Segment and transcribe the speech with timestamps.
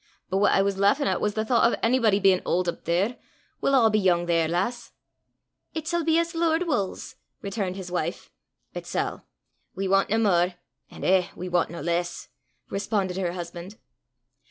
[0.31, 3.17] But what I was lauchin' at was the thoucht o' onybody bein' auld up there.
[3.61, 4.93] We'll a' be yoong there, lass!"
[5.75, 8.31] "It sall be as the Lord wulls," returned his wife.
[8.73, 9.27] "It sall.
[9.75, 10.55] We want nae mair;
[10.89, 12.29] an' eh, we want nae less!"
[12.71, 13.77] responded her husband.